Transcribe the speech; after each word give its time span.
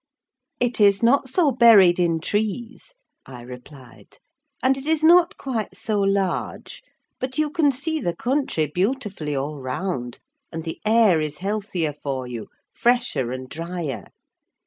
"It 0.59 0.81
is 0.81 1.03
not 1.03 1.29
so 1.29 1.51
buried 1.51 1.99
in 1.99 2.19
trees," 2.19 2.95
I 3.27 3.41
replied, 3.43 4.17
"and 4.63 4.75
it 4.75 4.87
is 4.87 5.03
not 5.03 5.37
quite 5.37 5.77
so 5.77 5.99
large, 5.99 6.81
but 7.19 7.37
you 7.37 7.51
can 7.51 7.71
see 7.71 7.99
the 8.01 8.15
country 8.15 8.65
beautifully 8.65 9.35
all 9.35 9.59
round; 9.59 10.19
and 10.51 10.63
the 10.63 10.81
air 10.87 11.21
is 11.21 11.37
healthier 11.37 11.93
for 11.93 12.25
you—fresher 12.25 13.31
and 13.31 13.47
drier. 13.47 14.05